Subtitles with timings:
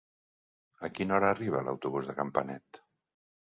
[0.87, 2.85] A quina hora arriba l'autobús de Campanet?